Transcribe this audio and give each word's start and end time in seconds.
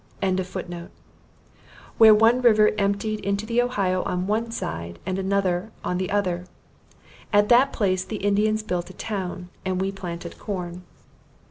]where 1.99 2.11
one 2.15 2.41
river 2.41 2.71
emptied 2.79 3.19
into 3.19 3.45
the 3.45 3.61
Ohio 3.61 4.01
on 4.01 4.25
one 4.25 4.49
side, 4.49 4.97
and 5.05 5.19
another 5.19 5.71
on 5.83 5.99
the 5.99 6.09
other. 6.09 6.47
At 7.31 7.49
that 7.49 7.71
place 7.71 8.03
the 8.03 8.15
Indians 8.15 8.63
built 8.63 8.89
a 8.89 8.93
town, 8.93 9.49
and 9.63 9.79
we 9.79 9.91
planted 9.91 10.39
corn. 10.39 10.81